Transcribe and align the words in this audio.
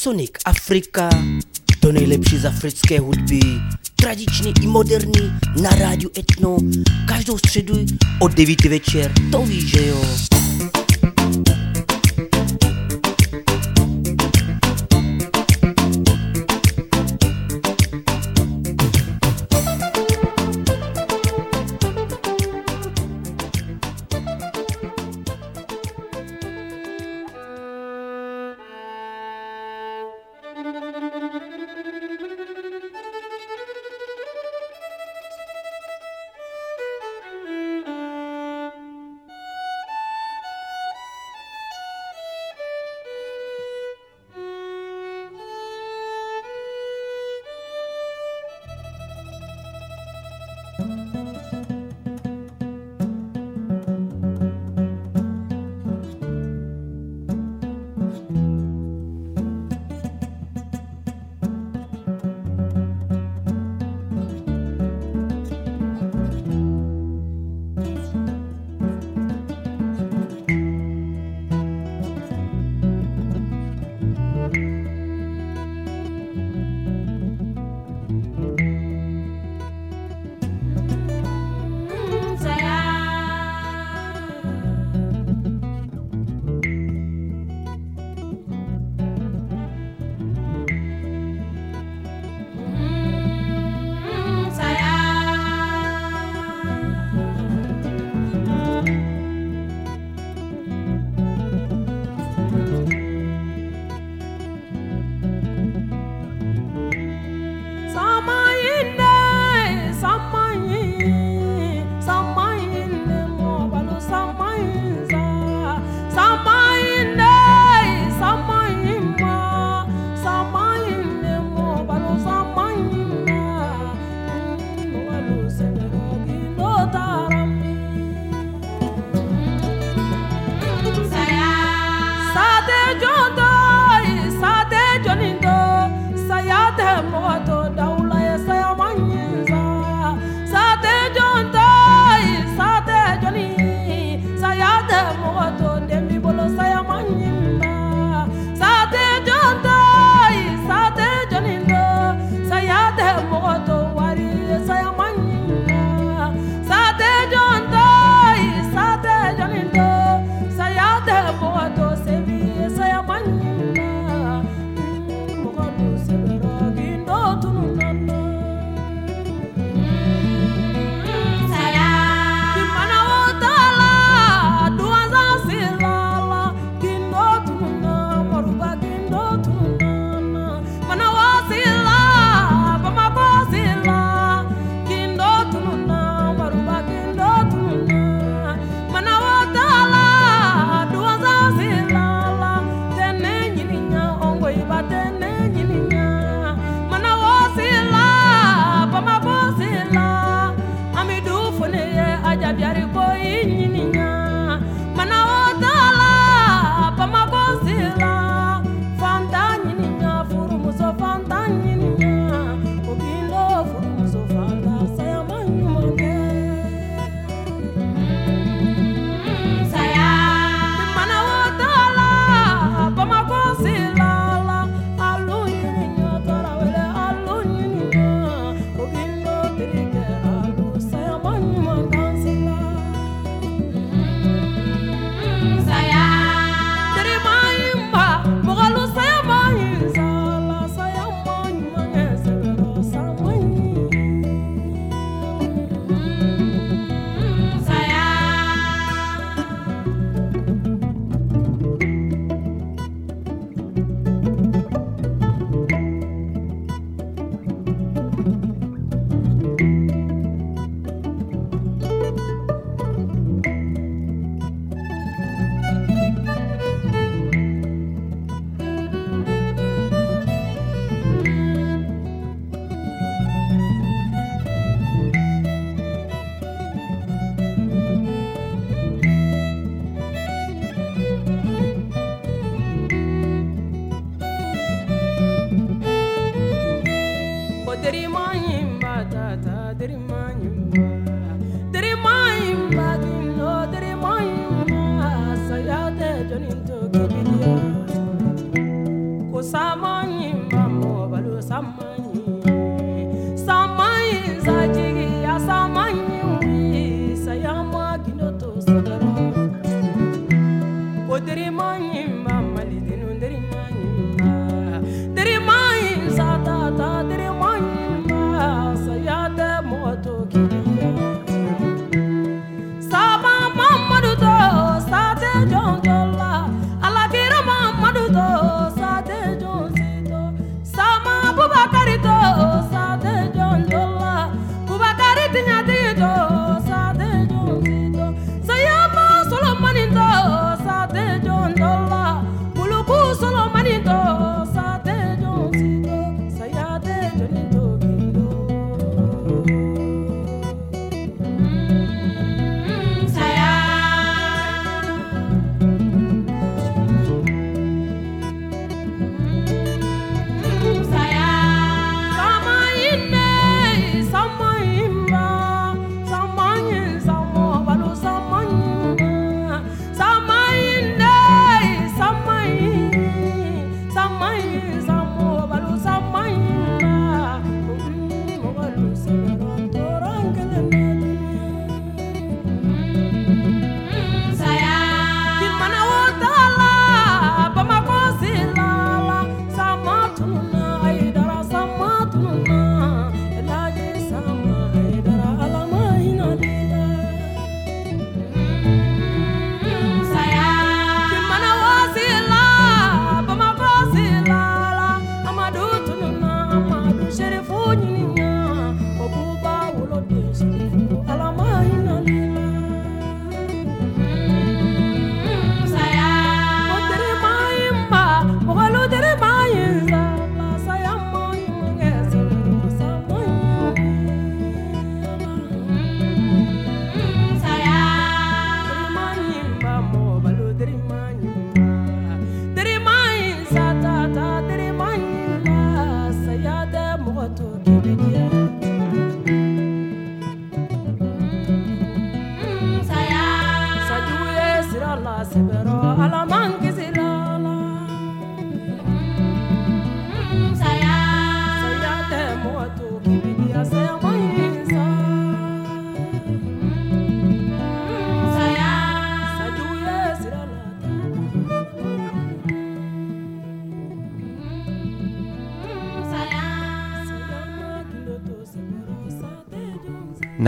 Sonic 0.00 0.30
Afrika, 0.44 1.10
to 1.80 1.92
nejlepší 1.92 2.38
z 2.38 2.46
africké 2.46 3.00
hudby, 3.00 3.40
tradiční 3.96 4.52
i 4.62 4.66
moderní, 4.66 5.32
na 5.62 5.70
rádiu 5.70 6.10
Etno, 6.18 6.56
každou 7.08 7.38
středu 7.38 7.86
od 8.20 8.32
9 8.32 8.64
večer, 8.64 9.12
to 9.32 9.42
víš, 9.42 9.70
že 9.70 9.86
jo. 9.86 10.04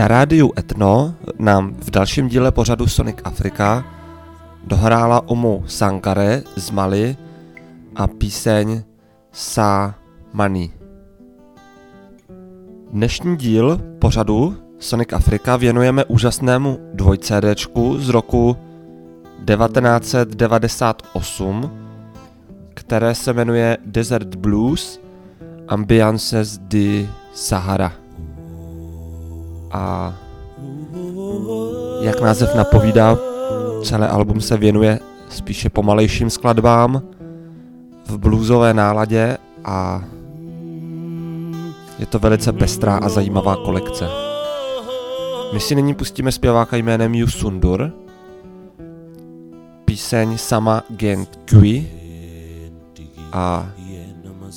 Na 0.01 0.07
rádiu 0.07 0.51
Etno 0.57 1.13
nám 1.39 1.73
v 1.73 1.91
dalším 1.91 2.27
díle 2.27 2.51
pořadu 2.51 2.87
Sonic 2.87 3.15
Afrika 3.23 3.85
dohrála 4.63 5.29
Umu 5.29 5.63
Sankare 5.67 6.43
z 6.55 6.71
Mali 6.71 7.17
a 7.95 8.07
píseň 8.07 8.83
Sa 9.31 9.95
Money. 10.33 10.69
Dnešní 12.91 13.37
díl 13.37 13.81
pořadu 13.99 14.57
Sonic 14.79 15.13
Afrika 15.13 15.57
věnujeme 15.57 16.05
úžasnému 16.05 16.79
dvojcédečku 16.93 17.97
z 17.97 18.09
roku 18.09 18.57
1998, 19.45 21.71
které 22.73 23.15
se 23.15 23.33
jmenuje 23.33 23.77
Desert 23.85 24.35
Blues 24.35 24.99
Ambiances 25.67 26.57
de 26.57 27.07
Sahara. 27.33 28.00
A 29.71 30.13
jak 32.01 32.21
název 32.21 32.55
napovídá, 32.55 33.17
celé 33.83 34.07
album 34.07 34.41
se 34.41 34.57
věnuje 34.57 34.99
spíše 35.29 35.69
pomalejším 35.69 36.29
skladbám 36.29 37.01
v 38.07 38.17
bluesové 38.17 38.73
náladě 38.73 39.37
a 39.65 40.03
je 41.99 42.05
to 42.05 42.19
velice 42.19 42.53
pestrá 42.53 42.97
a 42.97 43.09
zajímavá 43.09 43.55
kolekce. 43.55 44.07
My 45.53 45.59
si 45.59 45.75
nyní 45.75 45.93
pustíme 45.93 46.31
zpěváka 46.31 46.77
jménem 46.77 47.15
Yu 47.15 47.27
Sundur, 47.27 47.91
píseň 49.85 50.37
Sama 50.37 50.83
Gent 50.89 51.39
Kui 51.49 51.87
a 53.31 53.69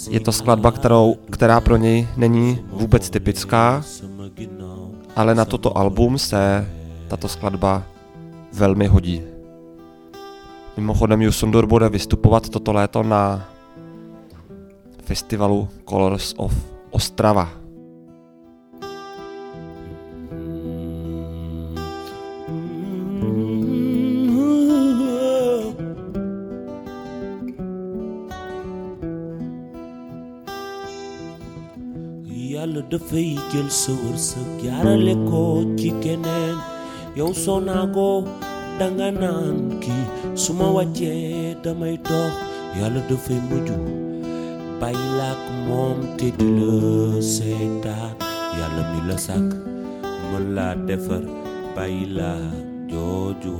je 0.09 0.21
to 0.21 0.33
skladba, 0.33 0.71
kterou, 0.71 1.16
která 1.30 1.61
pro 1.61 1.76
něj 1.76 2.09
není 2.16 2.59
vůbec 2.73 3.11
typická, 3.11 3.83
ale 5.16 5.35
na 5.35 5.44
toto 5.44 5.78
album 5.78 6.18
se 6.18 6.66
tato 7.09 7.28
skladba 7.28 7.83
velmi 8.52 8.87
hodí. 8.87 9.23
Mimochodem 10.76 11.23
Yusundur 11.23 11.66
bude 11.66 11.88
vystupovat 11.88 12.49
toto 12.49 12.73
léto 12.73 13.02
na 13.02 13.49
festivalu 15.04 15.68
Colors 15.88 16.35
of 16.37 16.54
Ostrava. 16.90 17.63
Yàlla 32.64 32.80
dafay 32.92 33.37
jël 33.52 33.68
sa 33.80 33.92
wërsëg 34.02 34.49
jaarale 34.64 35.14
ko 35.28 35.40
ci 35.78 35.88
keneen 36.02 36.56
yow 37.18 37.28
soo 37.42 37.61
naagoo 37.66 38.25
danga 38.78 39.09
naan 39.23 39.56
kii 39.83 40.04
su 40.42 40.50
ma 40.59 40.66
wàccee 40.76 41.56
damay 41.64 41.97
dox 42.09 42.33
yàlla 42.78 43.00
dafay 43.11 43.38
mujj 43.49 43.68
bàyyi 44.80 45.06
laak 45.18 45.40
moom 45.66 45.99
te 46.18 46.26
di 46.38 46.49
la 46.59 46.73
seetaan 47.35 48.14
yàlla 48.59 48.83
mi 48.92 48.99
la 49.09 49.16
sàkk 49.26 49.50
mën 50.30 50.44
laa 50.56 50.75
defar 50.88 51.25
bàyyi 51.76 52.04
laa 52.18 52.42
jooju 52.90 53.52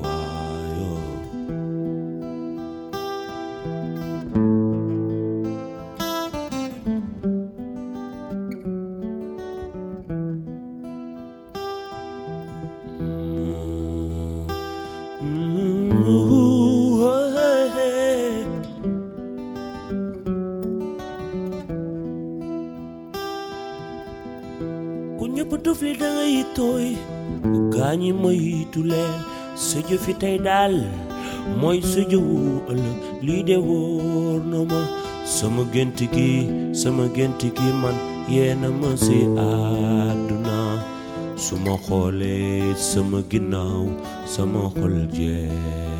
sa 30.05 30.11
jëfi 30.13 30.21
tey 30.21 30.37
daal 30.47 30.77
mooy 31.61 31.79
sa 31.81 32.01
jëwu 32.11 32.37
ëllëg. 32.73 33.01
Lii 33.27 33.43
de 33.49 33.57
wóor 33.67 34.41
na 34.51 34.59
ma 34.71 34.81
sama 35.37 35.63
gént 35.73 35.99
gi 36.15 36.31
sama 36.81 37.05
gént 37.17 37.41
gi 37.57 37.69
man 37.83 37.97
yeena 38.35 38.69
ma 38.81 38.91
si 39.05 39.17
àdduna. 39.49 40.61
Su 41.45 41.55
ma 41.65 41.75
xoolee 41.85 42.75
sama 42.91 43.19
ginnaaw 43.31 43.85
sama 44.35 44.61
xol 44.77 44.97
jeex 45.17 45.94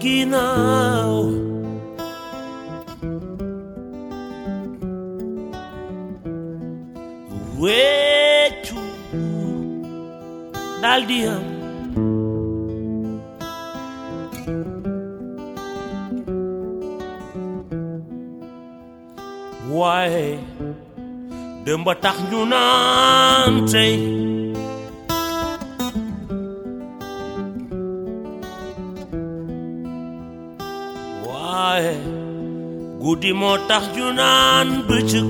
original. 0.00 1.28
Wetu 7.60 8.80
daldiam 10.82 11.44
waaye 19.78 20.26
dëmb 21.64 21.86
tax 22.02 22.16
ñu 22.30 22.40
naan 22.52 23.52
tey 23.72 23.94
guddi 33.10 33.30
moo 33.40 33.56
tax 33.68 33.84
ñu 33.96 34.06
naan 34.18 34.68
bëccëg 34.88 35.28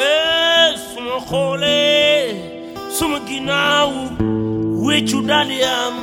ee 0.00 0.64
eh, 0.64 0.70
suma 0.88 1.16
xoolee 1.28 2.24
suma 2.96 3.18
ginnaaw 3.28 3.90
weccu 4.86 5.18
daldi 5.28 5.58
am 5.82 5.96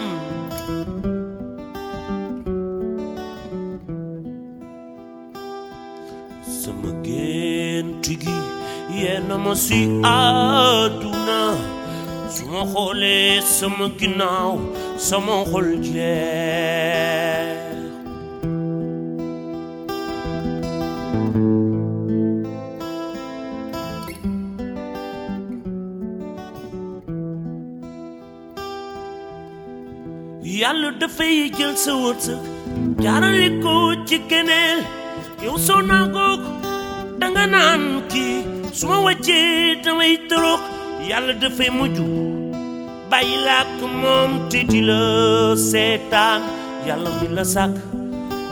sama 6.59 6.89
gént 7.05 8.05
gi 8.21 8.35
yenn 9.01 9.29
ma 9.43 9.53
si 9.65 9.79
àdduna 10.17 11.39
su 12.35 12.43
ma 12.51 12.61
xoolee 12.73 13.41
sama 13.57 13.85
sama 15.07 15.37
xol 15.51 15.67
jeex 15.83 17.51
yàlla 30.59 30.89
dafay 31.01 31.35
jël 31.57 31.73
sa 31.83 31.93
wërsëg 32.03 32.41
jaarale 33.03 33.47
ko 33.63 33.73
ci 34.07 34.17
keneen 34.29 34.79
yow 35.45 35.55
soo 35.67 35.81
naagoog 35.89 36.41
danga 37.19 37.45
naan 37.53 37.83
kii 38.11 38.35
su 38.77 38.83
ma 38.91 38.97
wàccee 39.05 39.81
damay 39.85 40.13
torox 40.29 40.61
yàlla 41.09 41.33
bàyyi 43.13 43.37
laak 43.47 43.69
moom 44.01 44.31
di 44.51 44.61
la 44.89 45.01
seetaan 45.69 46.41
yàlla 46.87 47.09
mi 47.19 47.27
la 47.37 47.43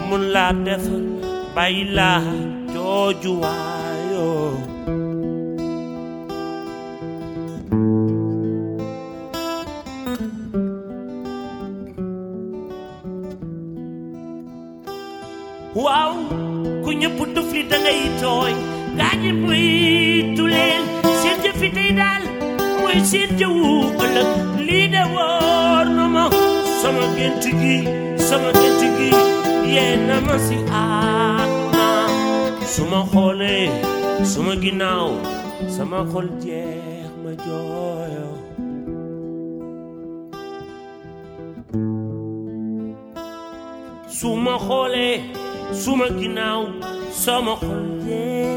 mun 0.08 0.24
waayoo 3.42 4.71
suma 34.42 34.58
ginnaaw 34.58 35.14
sama 35.70 36.00
xol 36.12 36.28
jeex 36.42 37.14
ma 37.22 37.32
jooyo. 37.46 38.30
Su 44.18 44.30
ma 44.46 44.56
xoolee 44.66 45.16
suma 45.84 46.08
sama 47.24 47.54
xol 47.62 47.86
jeex. 48.02 48.50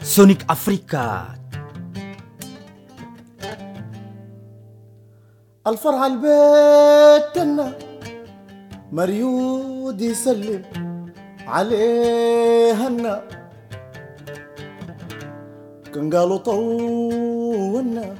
Sonic 0.00 0.40
Africa 0.48 1.41
الفرحة 5.66 6.06
البيتنا 6.06 7.72
مريود 8.92 10.00
يسلم 10.00 10.62
عليهن 11.46 13.20
كان 15.94 16.14
قالوا 16.14 16.36
طولنا. 16.36 18.14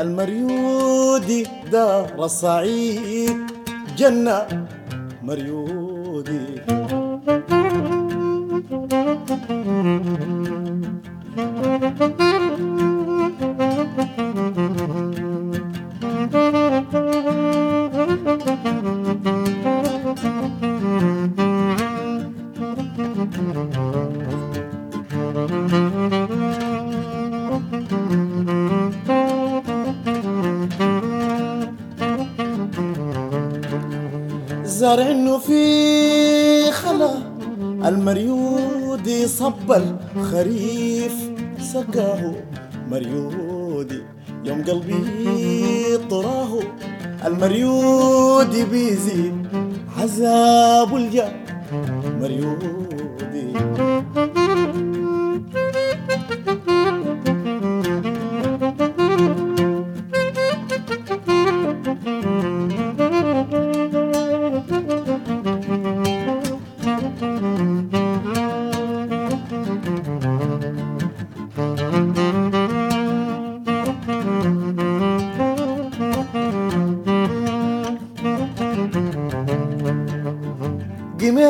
المريودي 0.00 1.46
دار 1.72 2.24
الصعيد 2.24 3.38
جنة. 3.96 4.66
مريودي 5.22 5.81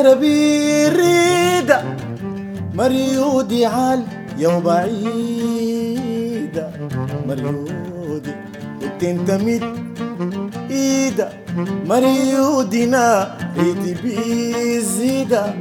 غير 0.01 0.93
ريدا 0.95 1.97
مريودي 2.73 3.65
عال 3.65 4.03
يا 4.37 4.59
بعيدة 4.59 5.09
مريودي 7.27 8.35
وبتنتمد 8.81 9.63
إيدا 10.71 11.29
مريودي 11.85 12.85
نا 12.85 13.37
ايدي 13.57 13.93
بيزيدا 14.03 15.53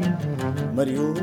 مريودي 0.77 1.23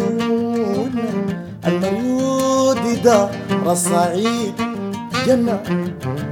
الميمون 0.00 0.92
المولود 1.66 3.02
ده 3.04 3.28
الصعيد 3.66 4.54
جنة 5.26 5.62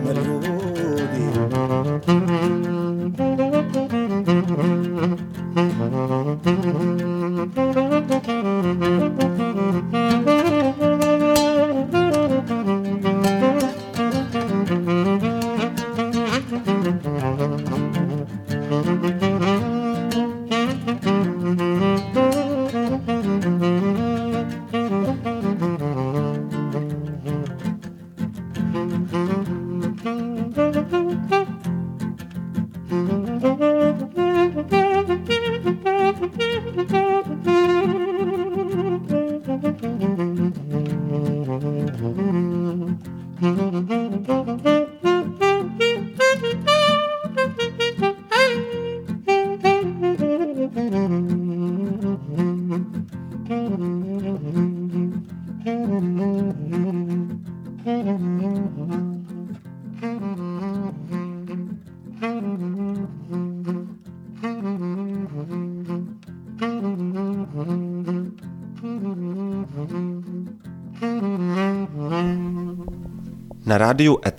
مليون 0.04 0.57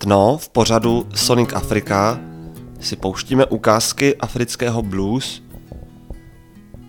Etno 0.00 0.38
v 0.38 0.48
pořadu 0.48 1.06
Sonic 1.14 1.52
Africa 1.54 2.20
si 2.80 2.96
pouštíme 2.96 3.46
ukázky 3.46 4.16
afrického 4.16 4.82
blues 4.82 5.42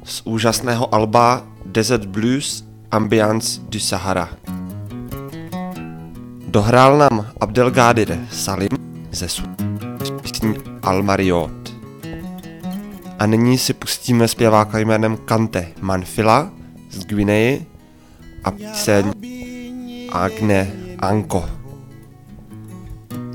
z 0.03 0.21
úžasného 0.25 0.95
alba 0.95 1.47
Desert 1.65 2.05
Blues 2.05 2.63
Ambiance 2.91 3.61
du 3.69 3.79
Sahara. 3.79 4.29
Dohrál 6.47 6.97
nám 6.97 7.27
Abdelgadir 7.39 8.19
Salim 8.31 8.69
ze 9.11 9.27
písní 10.21 10.55
Almariot. 10.81 11.73
A 13.19 13.25
nyní 13.25 13.57
si 13.57 13.73
pustíme 13.73 14.27
zpěváka 14.27 14.79
jménem 14.79 15.17
Kante 15.17 15.67
Manfila 15.81 16.51
z 16.91 17.05
Guineji 17.05 17.65
a 18.43 18.51
píseň 18.51 19.13
Agne 20.11 20.71
Anko. 20.99 21.60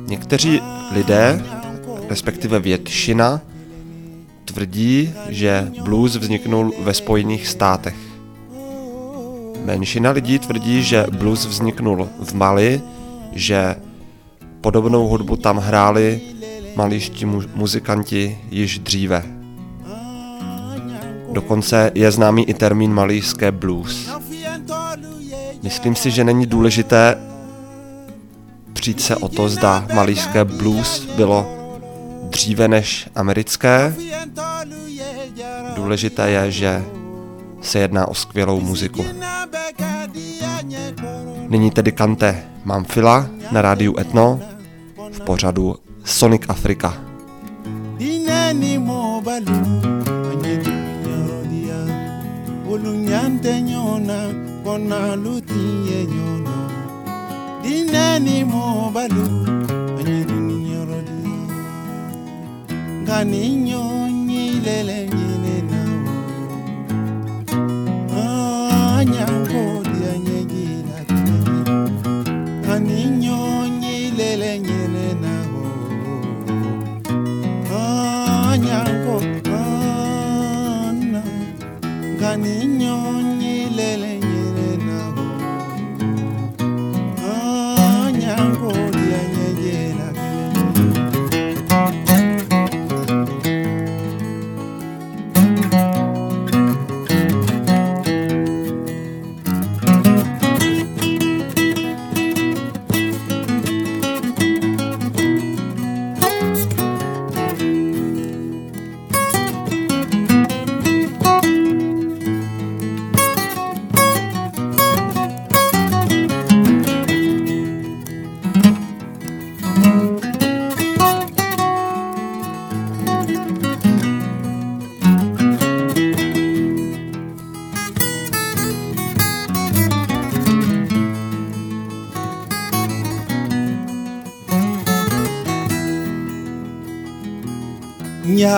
Někteří 0.06 0.60
lidé, 0.92 1.44
respektive 2.08 2.60
většina, 2.60 3.40
tvrdí, 4.44 5.14
že 5.28 5.72
blues 5.84 6.16
vzniknul 6.16 6.72
ve 6.80 6.94
Spojených 6.94 7.48
státech. 7.48 7.96
Menšina 9.64 10.10
lidí 10.10 10.38
tvrdí, 10.38 10.82
že 10.82 11.06
blues 11.18 11.46
vzniknul 11.46 12.08
v 12.22 12.32
Mali, 12.32 12.82
že 13.32 13.76
podobnou 14.60 15.08
hudbu 15.08 15.36
tam 15.36 15.58
hráli 15.58 16.20
malíští 16.76 17.26
mu- 17.26 17.48
muzikanti 17.54 18.38
již 18.50 18.78
dříve. 18.78 19.22
Dokonce 21.32 21.90
je 21.94 22.10
známý 22.10 22.44
i 22.44 22.54
termín 22.54 22.94
malířské 22.94 23.52
blues. 23.52 24.10
Myslím 25.62 25.94
si, 25.94 26.10
že 26.10 26.24
není 26.24 26.46
důležité 26.46 27.18
přijít 28.86 29.00
se 29.00 29.16
o 29.16 29.28
to, 29.28 29.48
zda 29.48 29.86
malířské 29.94 30.44
blues 30.44 31.08
bylo 31.16 31.46
dříve 32.30 32.68
než 32.68 33.08
americké. 33.14 33.94
Důležité 35.74 36.30
je, 36.30 36.50
že 36.50 36.84
se 37.62 37.78
jedná 37.78 38.08
o 38.08 38.14
skvělou 38.14 38.60
muziku. 38.60 39.04
Nyní 41.48 41.70
tedy 41.70 41.92
Kante 41.92 42.44
mám 42.64 42.84
fila 42.84 43.26
na 43.50 43.62
rádiu 43.62 43.98
Etno 43.98 44.40
v 45.12 45.20
pořadu 45.20 45.76
Sonic 46.04 46.42
anyedunyorodia 50.30 51.78
olunyante 52.68 53.60
nyona 53.60 54.20
kona 54.64 55.14
lutinye 55.14 56.04
nyono 56.04 56.25
inani 57.74 58.36
mobalu 58.52 59.26
anyiruninyorodu 59.98 61.18
ngani 63.02 63.42
nyonyileleng 63.66 65.15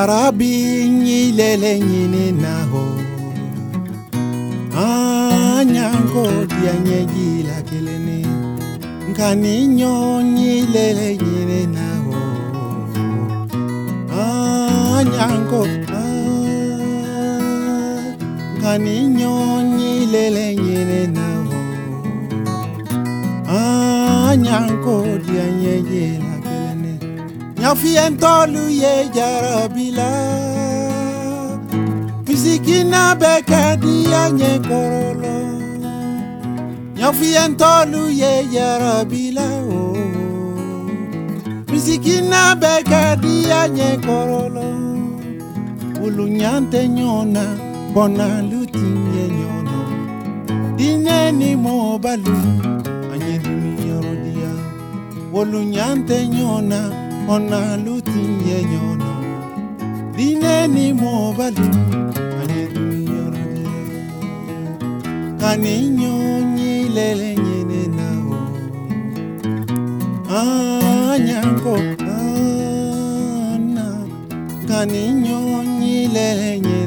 nyarabi 0.09 0.89
nyilele 0.89 1.81
nyine 1.81 2.33
naho 2.43 2.85
anyango 4.85 6.25
dianyejila 6.49 7.57
kelene 7.69 8.19
nkani 9.11 9.67
nyonyilele 9.67 11.09
nyine 11.17 11.61
naho 11.77 12.17
anyango 14.97 15.63
ah, 15.93 16.09
nkani 18.57 18.97
nyonyilele 19.19 20.47
nyine 20.57 21.01
naho 21.17 21.59
anyango 24.29 24.97
dianyejila 25.27 26.18
nyafientolu 27.69 28.71
ye 28.71 29.09
jarabila 29.15 30.11
pisikina 32.25 33.15
bekadiya 33.15 34.31
nye 34.31 34.59
korolo. 34.69 35.37
Nyafientolu 36.97 38.11
ye 38.11 38.45
jarabila 38.53 39.49
pisikina 41.67 42.57
bekadiya 42.57 43.69
nye 43.69 43.99
korolo. 44.07 44.69
Ulunyante 46.05 46.89
nyona 46.89 47.45
bona 47.95 48.43
lutinye 48.43 49.29
nyono. 49.39 49.81
Dineni 50.77 51.57
mobalu 51.57 52.39
anye 53.13 53.39
duniyorodia 53.39 54.53
wolunyante 55.33 56.29
nyona 56.29 57.08
ona 57.29 57.77
lutinye 57.85 58.59
nyono. 58.71 59.13
Dineni 60.17 60.87
mobalu 60.93 61.69
anye 62.41 62.63
duniyorodia 62.75 63.73
kani 65.41 65.75
nyonyi 65.99 66.73
lele 66.95 67.31
nyene 67.45 67.83
nao. 67.97 68.39
Anyango 70.41 71.77
ana 72.19 73.87
kani 74.69 75.03
nyonyi 75.25 75.97
lele 76.15 76.51
nyene 76.61 76.78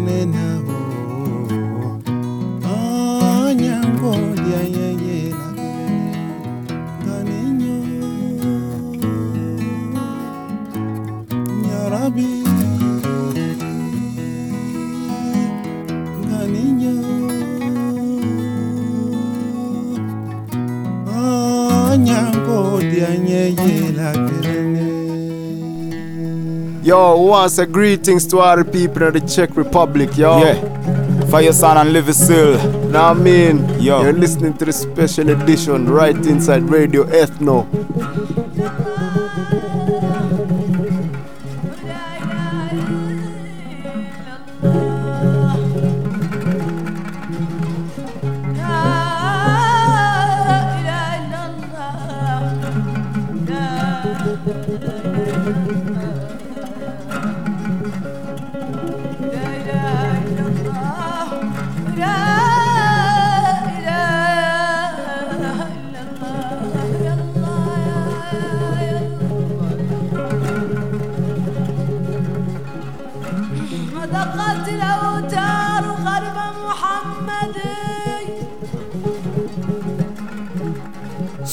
Yo, 26.91 27.15
once 27.15 27.57
a 27.57 27.65
greetings 27.65 28.27
to 28.27 28.39
all 28.39 28.57
the 28.57 28.65
people 28.65 29.03
of 29.03 29.13
the 29.13 29.21
Czech 29.21 29.55
Republic, 29.55 30.09
yo. 30.17 30.39
Yeah. 30.43 31.27
Fire 31.27 31.53
Son 31.53 31.77
and 31.77 31.93
Live 31.93 32.13
Still. 32.13 32.57
Now 32.89 33.11
I 33.11 33.13
mean, 33.13 33.65
Yo. 33.79 34.01
you're 34.01 34.11
listening 34.11 34.57
to 34.57 34.65
the 34.65 34.73
special 34.73 35.29
edition 35.29 35.89
right 35.89 36.17
inside 36.25 36.63
Radio 36.63 37.05
Ethno. 37.05 37.65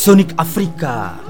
Sonic 0.09 0.33
Afrika 0.41 1.21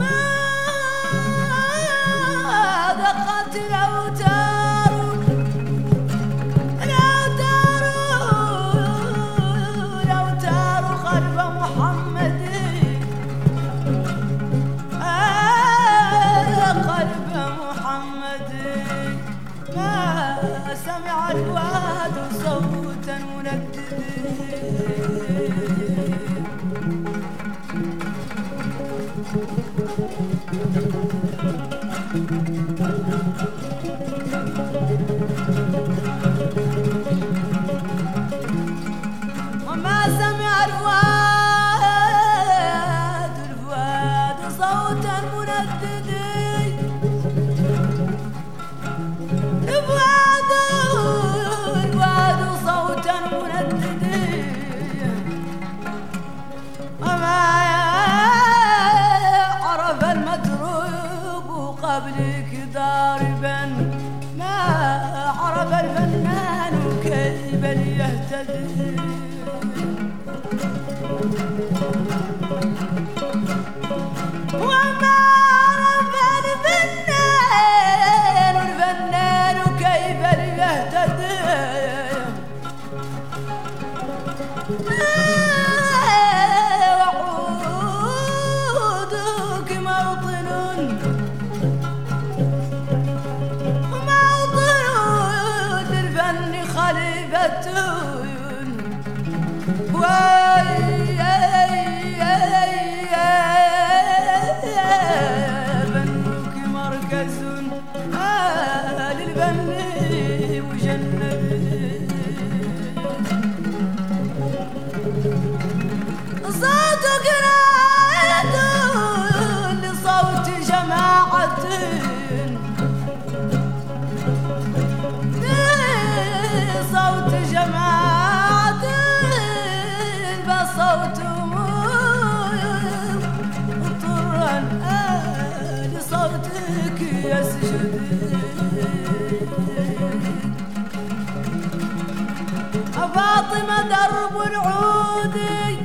ما 143.66 143.82
درب 143.82 144.42
العودي 144.42 145.78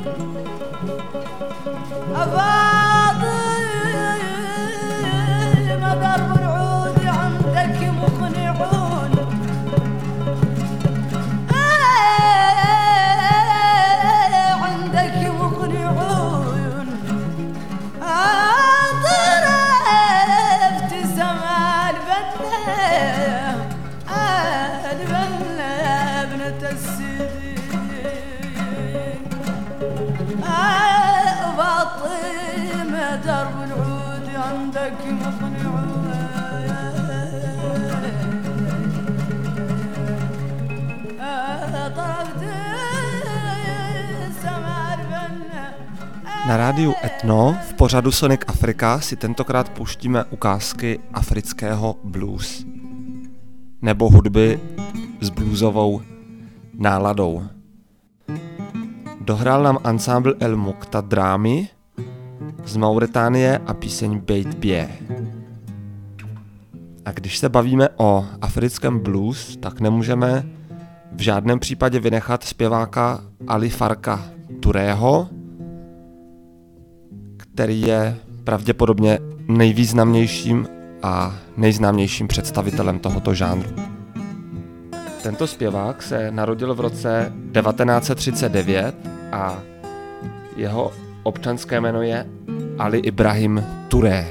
أفاطمة 2.15 2.72
rádiu 46.63 46.95
Etno 47.03 47.57
v 47.69 47.73
pořadu 47.73 48.11
Sonic 48.11 48.41
Africa 48.47 48.99
si 48.99 49.15
tentokrát 49.15 49.69
pouštíme 49.69 50.23
ukázky 50.23 50.99
afrického 51.13 51.95
blues. 52.03 52.65
Nebo 53.81 54.09
hudby 54.09 54.59
s 55.21 55.29
bluesovou 55.29 56.01
náladou. 56.73 57.43
Dohrál 59.21 59.63
nám 59.63 59.77
ansámbl 59.83 60.35
El 60.39 60.57
Mokta 60.57 61.01
drámy 61.01 61.67
z 62.65 62.77
Mauritánie 62.77 63.57
a 63.57 63.73
píseň 63.73 64.19
Beit 64.19 64.53
Bie. 64.53 64.89
A 67.05 67.11
když 67.11 67.37
se 67.37 67.49
bavíme 67.49 67.89
o 67.97 68.25
africkém 68.41 68.99
blues, 68.99 69.57
tak 69.57 69.79
nemůžeme 69.79 70.45
v 71.11 71.21
žádném 71.21 71.59
případě 71.59 71.99
vynechat 71.99 72.43
zpěváka 72.43 73.21
Ali 73.47 73.69
Farka 73.69 74.23
Turého, 74.59 75.29
který 77.53 77.81
je 77.81 78.17
pravděpodobně 78.43 79.19
nejvýznamnějším 79.47 80.67
a 81.03 81.35
nejznámějším 81.57 82.27
představitelem 82.27 82.99
tohoto 82.99 83.33
žánru. 83.33 83.69
Tento 85.23 85.47
zpěvák 85.47 86.03
se 86.03 86.31
narodil 86.31 86.75
v 86.75 86.79
roce 86.79 87.33
1939 87.51 88.95
a 89.31 89.59
jeho 90.57 90.91
občanské 91.23 91.81
jméno 91.81 92.01
je 92.01 92.25
Ali 92.79 92.97
Ibrahim 92.97 93.63
Touré. 93.87 94.27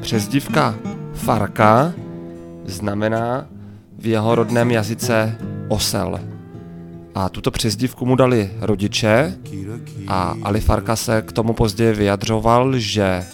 Přezdívka 0.00 0.74
Farka 1.14 1.92
znamená 2.64 3.46
v 3.98 4.06
jeho 4.06 4.34
rodném 4.34 4.70
jazyce 4.70 5.38
osel. 5.68 6.20
A 7.14 7.28
tuto 7.28 7.50
přezdívku 7.50 8.06
mu 8.06 8.16
dali 8.16 8.50
rodiče 8.60 9.38
a 10.08 10.34
Ali 10.42 10.60
Farka 10.60 10.96
se 10.96 11.22
k 11.22 11.32
tomu 11.32 11.52
později 11.52 11.92
vyjadřoval, 11.94 12.78
že 12.78 13.24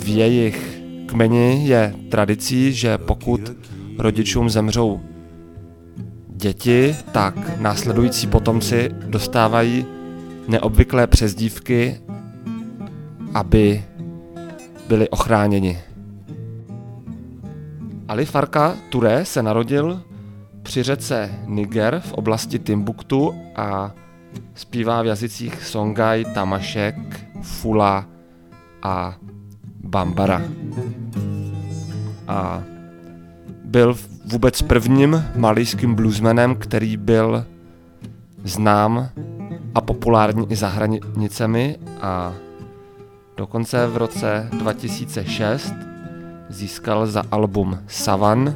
v 0.00 0.08
jejich 0.08 0.80
kmeni 1.06 1.68
je 1.68 1.94
tradicí, 2.10 2.72
že 2.72 2.98
pokud 2.98 3.40
rodičům 3.98 4.50
zemřou 4.50 5.00
děti, 6.28 6.96
tak 7.12 7.58
následující 7.58 8.26
potomci 8.26 8.90
dostávají 9.06 9.86
neobvyklé 10.48 11.06
přezdívky, 11.06 12.00
aby 13.34 13.84
byli 14.88 15.08
ochráněni. 15.08 15.78
Ali 18.08 18.24
Farka 18.24 18.76
Touré 18.90 19.24
se 19.24 19.42
narodil 19.42 20.02
při 20.68 20.82
řece 20.82 21.30
Niger 21.46 22.00
v 22.00 22.12
oblasti 22.12 22.58
Timbuktu 22.58 23.34
a 23.56 23.90
zpívá 24.54 25.02
v 25.02 25.06
jazycích 25.06 25.64
Songhai, 25.64 26.24
Tamašek, 26.34 26.94
Fula 27.42 28.06
a 28.82 29.16
Bambara. 29.84 30.42
A 32.28 32.62
byl 33.64 33.96
vůbec 34.24 34.62
prvním 34.62 35.24
malijským 35.36 35.94
bluesmanem, 35.94 36.54
který 36.54 36.96
byl 36.96 37.46
znám 38.44 39.08
a 39.74 39.80
populární 39.80 40.52
i 40.52 40.56
za 40.56 40.68
hranicemi 40.68 41.76
a 42.00 42.34
dokonce 43.36 43.86
v 43.86 43.96
roce 43.96 44.48
2006 44.52 45.74
získal 46.48 47.06
za 47.06 47.22
album 47.30 47.78
Savan 47.86 48.54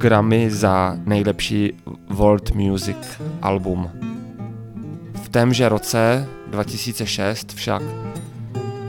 Grammy 0.00 0.50
za 0.50 0.96
nejlepší 1.04 1.72
World 2.08 2.50
Music 2.50 2.96
album. 3.42 3.90
V 5.22 5.28
témže 5.28 5.68
roce 5.68 6.28
2006 6.46 7.52
však 7.52 7.82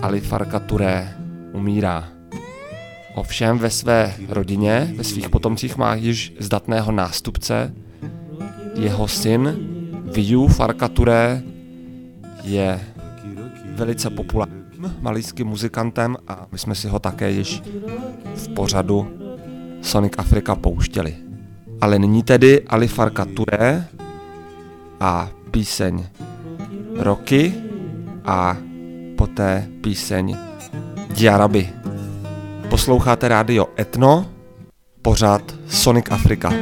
Ali 0.01 0.21
Farka 0.21 0.59
Touré 0.59 1.15
umírá. 1.53 2.07
Ovšem 3.15 3.57
ve 3.57 3.69
své 3.69 4.13
rodině, 4.29 4.93
ve 4.97 5.03
svých 5.03 5.29
potomcích 5.29 5.77
má 5.77 5.95
již 5.95 6.33
zdatného 6.39 6.91
nástupce. 6.91 7.73
Jeho 8.75 9.07
syn 9.07 9.55
Viu 10.13 10.47
Farka 10.47 10.87
Touré 10.87 11.43
je 12.43 12.79
velice 13.75 14.09
populárním 14.09 14.95
malijským 14.99 15.47
muzikantem 15.47 16.17
a 16.27 16.47
my 16.51 16.57
jsme 16.57 16.75
si 16.75 16.87
ho 16.87 16.99
také 16.99 17.31
již 17.31 17.63
v 18.35 18.47
pořadu 18.53 19.20
Sonic 19.81 20.13
Africa 20.17 20.55
pouštěli. 20.55 21.15
Ale 21.81 21.99
nyní 21.99 22.23
tedy 22.23 22.61
Ali 22.67 22.87
Farka 22.87 23.25
Touré 23.25 23.87
a 24.99 25.29
píseň 25.51 26.05
Roky 26.97 27.53
a 28.25 28.57
poté 29.17 29.67
píseň 29.81 30.37
Diaraby. 31.15 31.69
Posloucháte 32.69 33.27
rádio 33.27 33.67
Etno, 33.79 34.25
pořád 35.01 35.41
Sonic 35.67 36.05
Africa. 36.09 36.53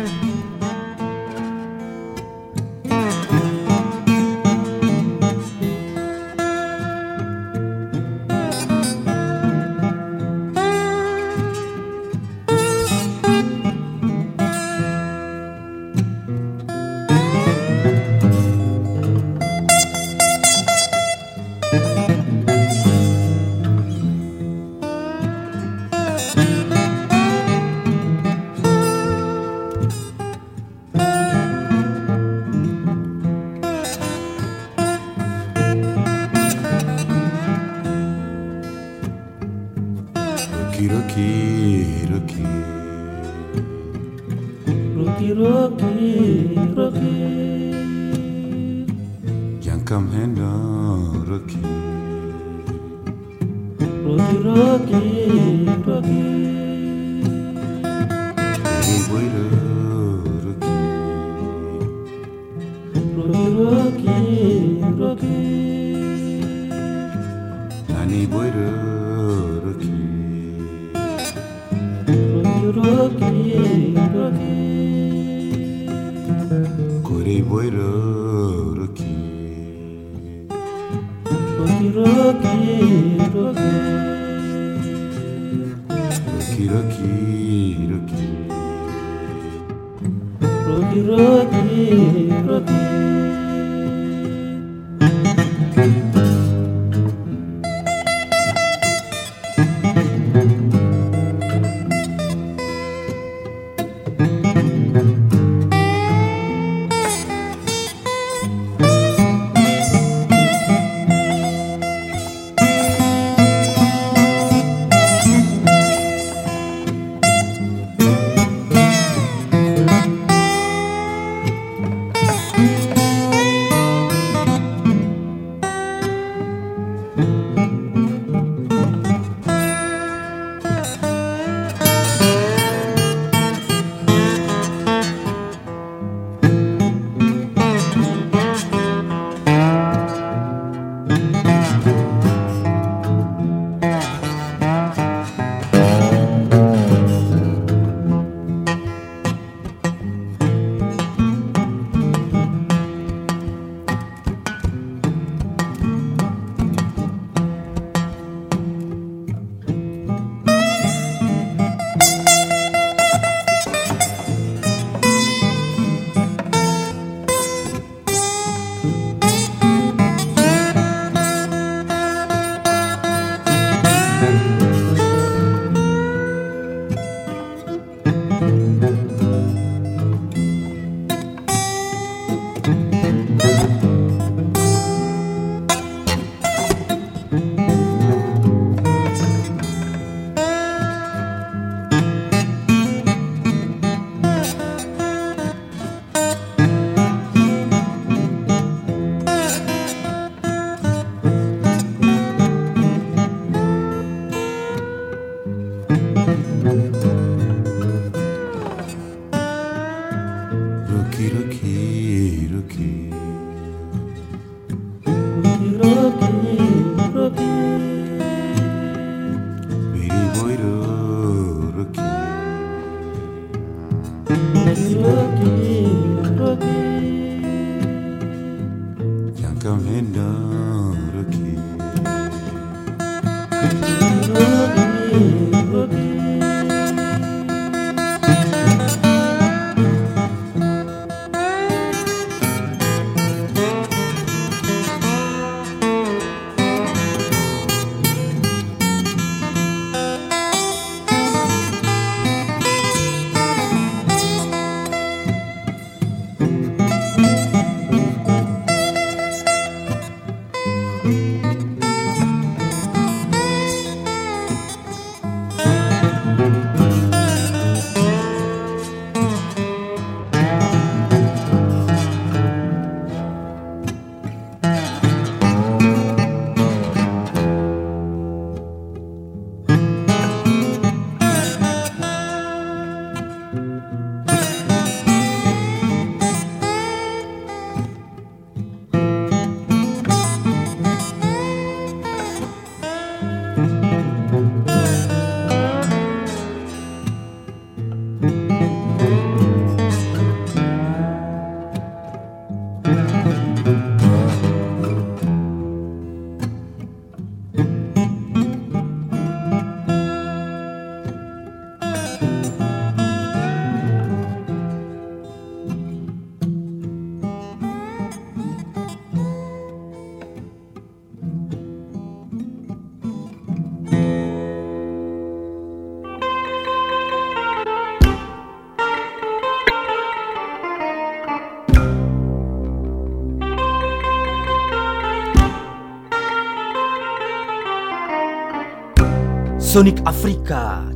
Sonic 339.69 340.01
Afrika 340.03 340.88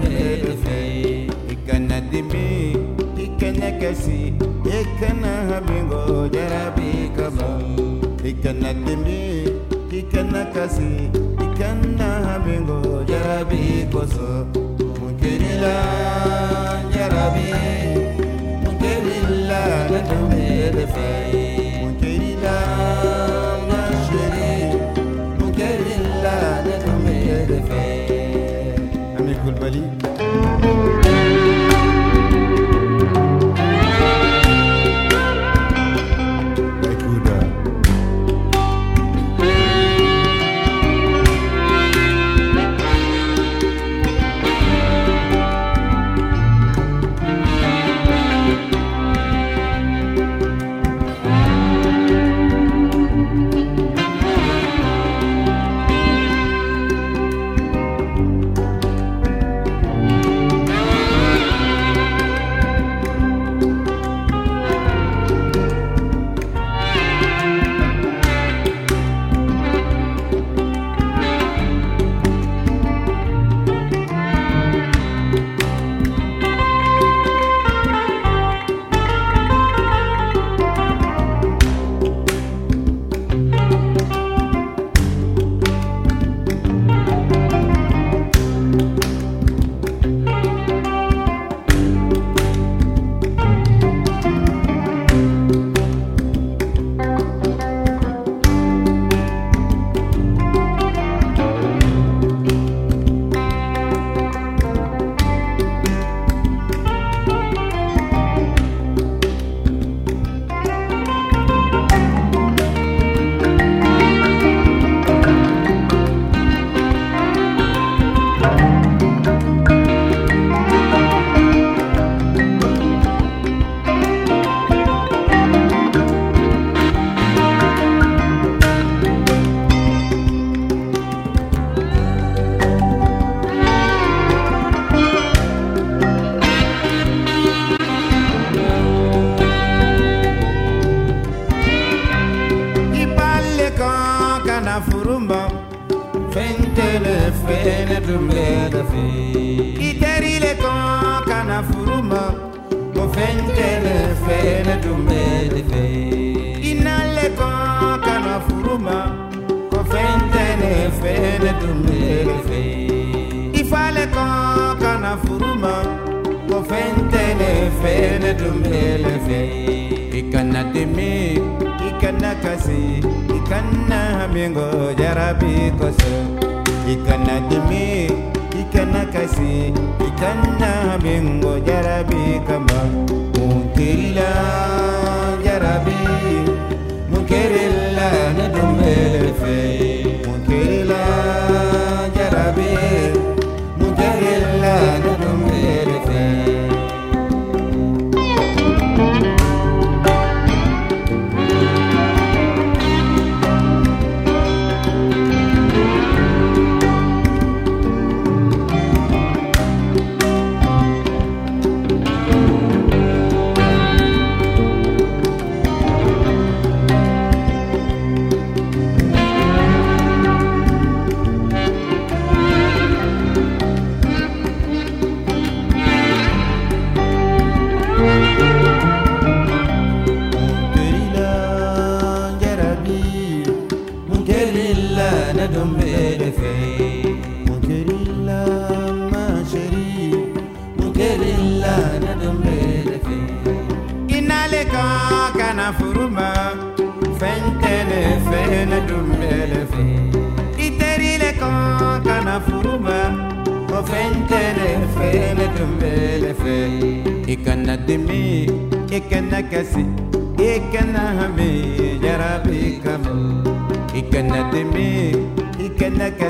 merefe 0.00 1.26
ikana 1.52 2.00
dimi 2.00 2.76
ikana 3.24 3.70
kasi 3.80 4.32
ikana 4.78 5.32
habingo 5.50 6.28
jarabi 6.28 7.10
kaba 7.16 7.50
ikana 8.24 8.74
dimi 8.74 9.48
ikana 9.98 10.44
kasi 10.54 11.10
ikana 11.44 12.08
habingo 12.26 13.04
jarabi 13.04 13.86
koso 13.92 14.46
mukirila 15.00 15.76
jarabi 16.94 17.48
mukirila 18.64 19.60
merefe 20.30 21.51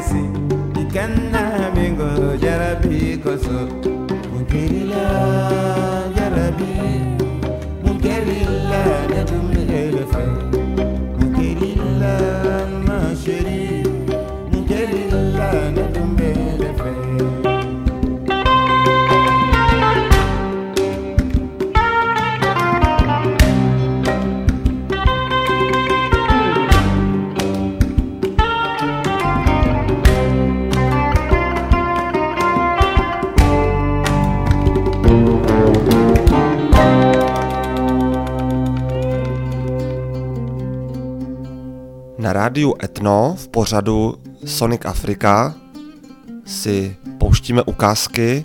kesi 0.02 0.22
ikenna 0.82 1.51
Etno 43.02 43.34
v 43.38 43.48
pořadu 43.48 44.14
Sonic 44.44 44.80
Africa 44.84 45.54
si 46.44 46.96
pouštíme 47.18 47.62
ukázky 47.62 48.44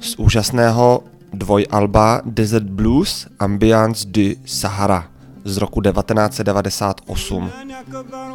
z 0.00 0.14
úžasného 0.18 1.04
dvojalba 1.32 2.22
Desert 2.24 2.66
Blues 2.66 3.26
Ambiance 3.38 4.06
du 4.08 4.22
Sahara 4.46 5.08
z 5.44 5.56
roku 5.56 5.80
1998. 5.80 7.50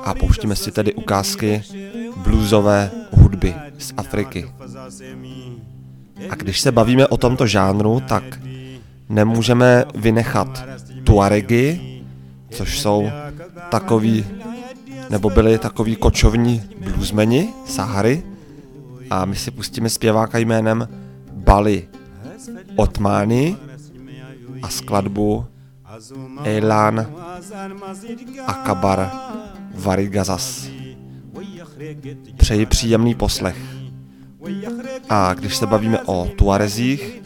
A 0.04 0.14
pouštíme 0.14 0.56
si 0.56 0.72
tedy 0.72 0.94
ukázky 0.94 1.64
bluesové 2.18 2.92
hudby 3.12 3.56
z 3.78 3.94
Afriky. 3.98 4.52
A 6.30 6.36
když 6.36 6.62
se 6.62 6.72
bavíme 6.72 7.08
o 7.08 7.18
tomto 7.18 7.48
žánru, 7.48 8.00
tak 8.08 8.40
nemůžeme 9.10 9.86
vynechat 9.96 10.66
Tuaregy, 11.04 11.80
což 12.50 12.80
jsou 12.80 13.10
takový, 13.70 14.26
nebo 15.10 15.30
byli 15.30 15.58
takový 15.58 15.96
kočovní 15.96 16.64
bluesmeni 16.94 17.54
Sahary. 17.66 18.24
A 19.10 19.26
my 19.26 19.36
si 19.36 19.52
pustíme 19.52 19.90
zpěváka 19.90 20.38
jménem 20.38 20.88
Bali 21.32 21.88
Otmani 22.76 23.58
a 24.62 24.70
skladbu 24.70 25.46
Elan 26.44 27.08
Akabar 28.48 29.12
Varigazas. 29.76 30.68
Přeji 32.38 32.66
příjemný 32.66 33.16
poslech. 33.16 33.58
A 35.10 35.34
když 35.34 35.56
se 35.56 35.66
bavíme 35.68 36.00
o 36.06 36.28
Tuarezích, 36.38 37.22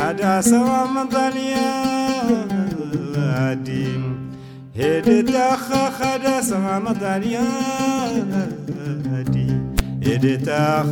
هذا 0.00 0.40
سوا 0.40 0.86
مضانيا 0.86 1.70
دين 3.52 4.30
هدي 4.76 5.22
تاخ 5.22 5.72
هذا 6.02 6.40
سوا 6.40 6.78
مضانيا 6.78 7.44
دين 9.32 9.74
هدي 10.06 10.36
تاخ 10.36 10.86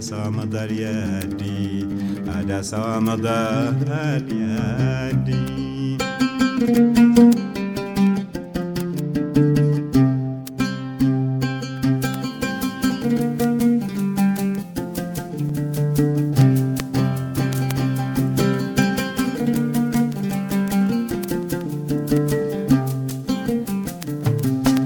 samada 0.00 0.66
yadi 0.66 1.86
ada 2.28 2.62
samada 2.62 3.72
yadi 4.28 5.46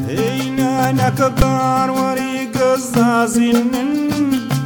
Hey, 0.08 0.50
na 0.56 0.92
na 0.92 1.08
kabar 1.18 1.90
wari 1.90 2.46
gazazinin 2.54 3.99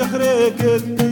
يحرقك 0.00 1.09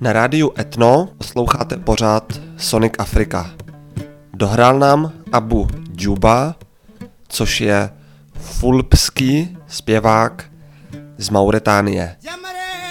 Na 0.00 0.12
rádiu 0.12 0.52
Etno 0.58 1.08
posloucháte 1.18 1.76
pořád 1.76 2.40
Sonic 2.56 2.92
Africa. 2.98 3.50
Dohrál 4.34 4.78
nám 4.78 5.12
Abu 5.32 5.68
Djuba, 5.90 6.54
což 7.28 7.60
je 7.60 7.90
fulpský 8.34 9.56
zpěvák 9.66 10.44
z 11.18 11.30
Mauritánie. 11.30 12.16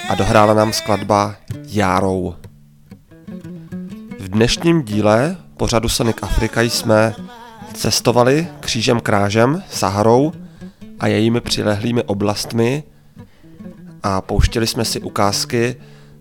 A 0.08 0.14
dohrála 0.14 0.54
nám 0.54 0.72
skladba 0.72 1.36
Járou. 1.66 2.34
V 4.18 4.28
dnešním 4.28 4.82
díle 4.82 5.36
pořadu 5.56 5.88
Sonic 5.88 6.16
Africa 6.22 6.60
jsme 6.60 7.14
cestovali 7.74 8.48
křížem 8.60 9.00
krážem 9.00 9.62
Saharou 9.70 10.32
a 11.00 11.06
jejími 11.06 11.40
přilehlými 11.40 12.02
oblastmi 12.02 12.82
a 14.02 14.20
pouštěli 14.20 14.66
jsme 14.66 14.84
si 14.84 15.00
ukázky 15.00 15.76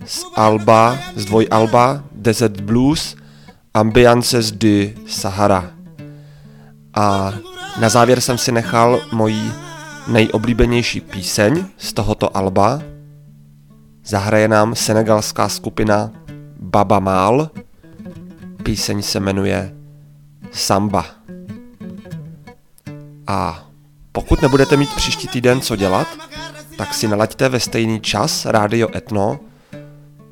z 0.06 0.26
Alba, 0.36 1.00
z 1.16 1.26
dvojalba 1.26 2.04
Desert 2.12 2.62
Blues 2.62 3.16
Ambiances 3.74 4.52
de 4.52 4.94
Sahara. 5.08 5.72
A 6.94 7.34
na 7.80 7.90
závěr 7.90 8.22
jsem 8.22 8.38
si 8.38 8.52
nechal 8.52 9.00
moji 9.12 9.52
nejoblíbenější 10.08 11.02
píseň 11.02 11.66
z 11.78 11.94
tohoto 11.94 12.38
alba. 12.38 12.82
Zahraje 14.06 14.48
nám 14.48 14.76
senegalská 14.76 15.50
skupina 15.50 16.12
Baba 16.60 17.00
Mal. 17.00 17.50
Píseň 18.64 19.02
se 19.02 19.20
jmenuje 19.20 19.76
Samba. 20.52 21.06
A 23.28 23.68
pokud 24.12 24.42
nebudete 24.42 24.78
mít 24.78 24.96
příští 24.96 25.28
týden 25.28 25.62
co 25.62 25.76
dělat, 25.76 26.08
tak 26.78 26.94
si 26.94 27.08
nalaďte 27.08 27.50
ve 27.50 27.60
stejný 27.60 28.00
čas 28.00 28.46
Radio 28.46 28.98
Etno, 28.98 29.40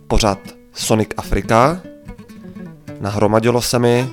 pořad 0.07 0.39
Sonic 0.73 1.09
Africa. 1.17 1.81
Nahromadilo 2.99 3.61
se 3.61 3.79
mi 3.79 4.09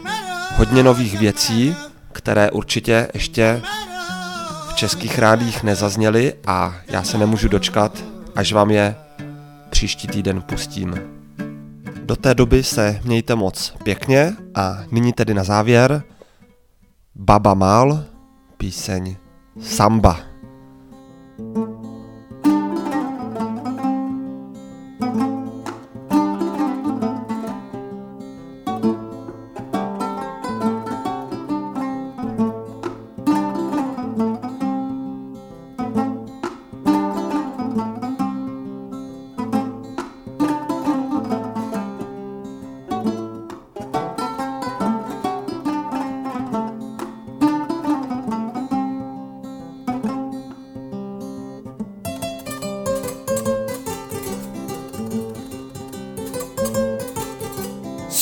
hodně 0.57 0.83
nových 0.83 1.19
věcí, 1.19 1.77
které 2.13 2.51
určitě 2.51 3.09
ještě 3.15 3.63
v 4.69 4.75
českých 4.75 5.19
rádích 5.19 5.63
nezazněly 5.63 6.35
a 6.47 6.75
já 6.89 7.03
se 7.03 7.19
nemůžu 7.19 7.49
dočkat, 7.49 8.05
až 8.37 8.53
vám 8.53 8.71
je 8.71 8.97
příští 9.71 10.09
týden 10.09 10.43
pustím. 10.43 10.95
Do 12.05 12.17
té 12.17 12.35
doby 12.35 12.63
se 12.63 13.01
mějte 13.05 13.35
moc 13.35 13.75
pěkně 13.85 14.37
a 14.55 14.79
nyní 14.91 15.13
tedy 15.13 15.35
na 15.35 15.45
závěr 15.45 16.03
Baba 17.15 17.55
Mal, 17.55 18.05
píseň 18.57 19.17
Samba. 19.61 20.21
Sonic 21.39 21.57
Africa. 21.57 21.72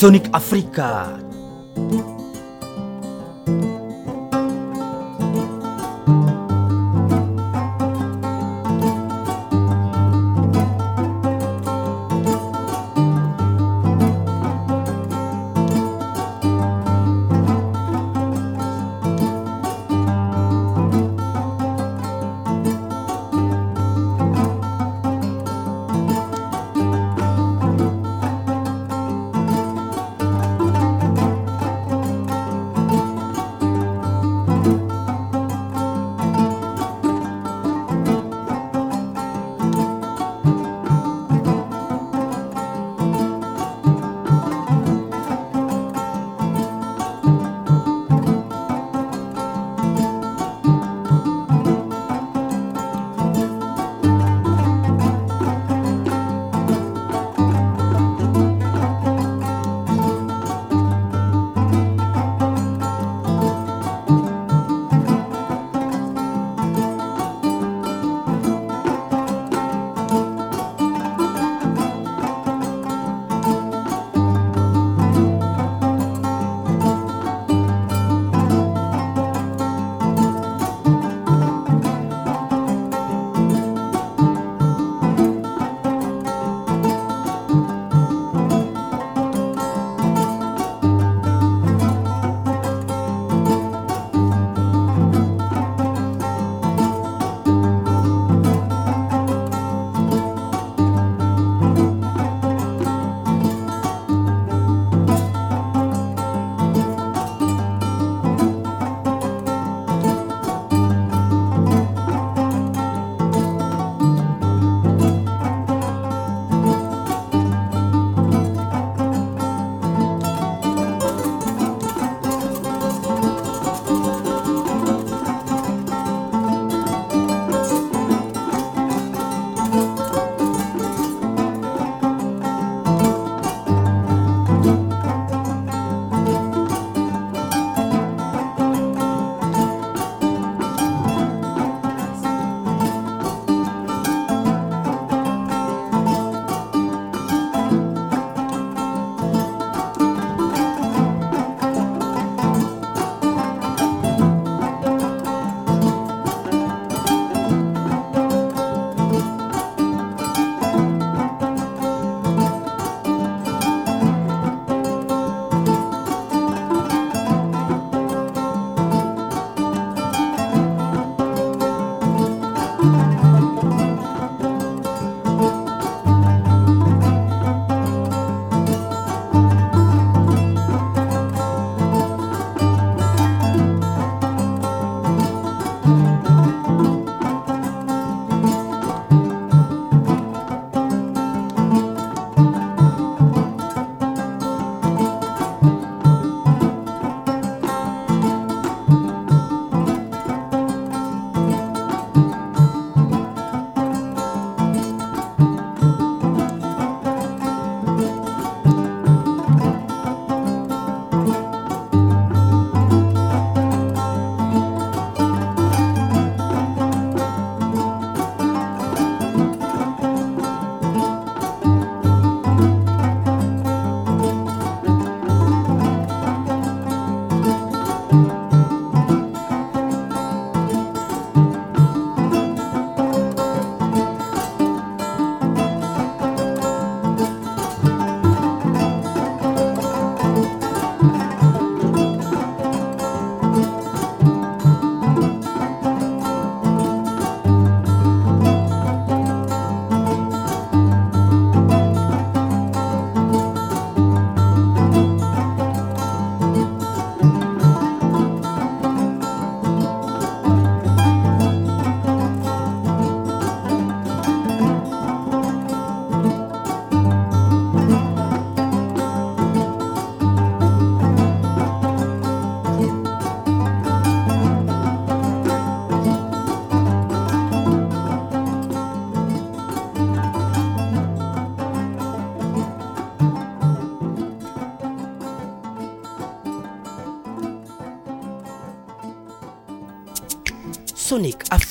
Sonic 0.01 0.31
Afrika 0.33 1.13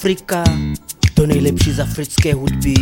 Afrika, 0.09 0.43
to 1.13 1.27
nejlepší 1.27 1.71
z 1.71 1.79
africké 1.79 2.33
hudby, 2.33 2.73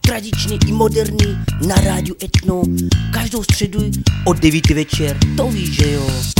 tradiční 0.00 0.58
i 0.68 0.72
moderní, 0.72 1.38
na 1.66 1.74
rádiu 1.74 2.16
Etno, 2.24 2.62
každou 3.12 3.42
středu 3.42 3.90
od 4.24 4.38
9 4.38 4.70
večer, 4.70 5.18
to 5.36 5.48
víš, 5.48 5.70
že 5.70 5.92
jo. 5.92 6.39